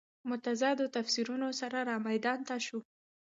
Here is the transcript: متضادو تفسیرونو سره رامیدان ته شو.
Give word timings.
متضادو 0.29 0.85
تفسیرونو 0.95 1.47
سره 1.59 1.79
رامیدان 1.89 2.39
ته 2.47 2.57
شو. 2.65 2.77